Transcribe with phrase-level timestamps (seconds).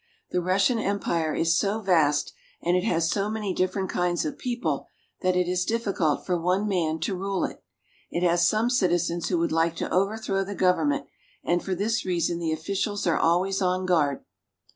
[0.31, 4.35] The Rus sian Empire is so vast and it has so many different kinds of
[4.35, 4.87] people
[5.21, 7.63] that it is difficult for one man to rule it.
[8.09, 11.05] It has some citizens who would like to overthrow the government,
[11.43, 14.25] and for this reason the officials are always on guard.